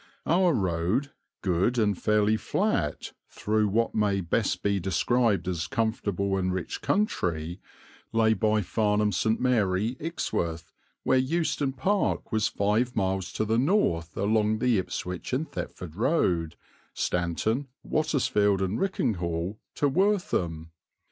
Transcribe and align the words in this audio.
Our 0.25 0.51
road, 0.55 1.11
good 1.43 1.77
and 1.77 1.95
fairly 1.95 2.35
flat, 2.35 3.13
through 3.29 3.67
what 3.67 3.93
may 3.93 4.19
best 4.19 4.63
be 4.63 4.79
described 4.79 5.47
as 5.47 5.67
comfortable 5.67 6.37
and 6.39 6.51
rich 6.51 6.81
country, 6.81 7.61
lay 8.11 8.33
by 8.33 8.63
Farnham 8.63 9.11
St. 9.11 9.39
Mary, 9.39 9.97
Ixworth, 9.99 10.73
where 11.03 11.19
Euston 11.19 11.73
Park 11.73 12.31
was 12.31 12.47
five 12.47 12.95
miles 12.95 13.31
to 13.33 13.45
the 13.45 13.59
north 13.59 14.17
along 14.17 14.57
the 14.57 14.79
Ipswich 14.79 15.33
and 15.33 15.47
Thetford 15.51 15.95
Road, 15.95 16.55
Stanton, 16.95 17.67
Wattisfield, 17.87 18.59
and 18.59 18.79
Richinghall 18.79 19.59
to 19.75 19.87
Wortham. 19.87 20.71